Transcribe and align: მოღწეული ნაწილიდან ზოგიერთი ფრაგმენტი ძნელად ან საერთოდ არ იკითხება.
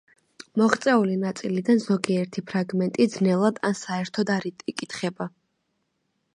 მოღწეული 0.61 1.17
ნაწილიდან 1.23 1.83
ზოგიერთი 1.83 2.43
ფრაგმენტი 2.53 3.07
ძნელად 3.17 3.63
ან 3.71 3.79
საერთოდ 3.83 4.35
არ 4.39 4.51
იკითხება. 4.53 5.33